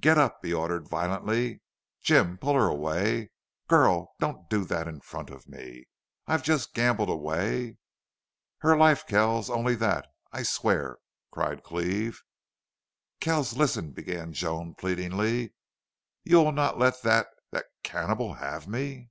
[0.00, 1.62] "Get up!" he ordered, violently.
[2.02, 3.30] "Jim, pull her away!...
[3.68, 5.84] Girl, don't do that in front of me...
[6.26, 7.78] I've just gambled away"
[8.62, 10.96] "Her life, Kells, only that, I swear,"
[11.30, 12.20] cried Cleve.
[13.20, 15.54] "Kells, listen," began Joan, pleadingly.
[16.24, 19.10] "You will not let that that CANNIBAL have me?"